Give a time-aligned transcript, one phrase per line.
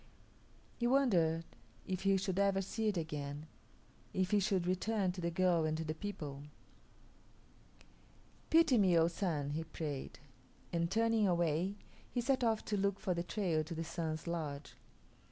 [0.79, 1.45] He wondered
[1.85, 3.45] if he should ever see it again;
[4.15, 6.41] if he should return to the girl and to the people.
[8.49, 10.17] "Pity me, O Sun!" he prayed;
[10.73, 11.75] and turning away,
[12.09, 14.73] he set off to look for the trail to the Sun's lodge.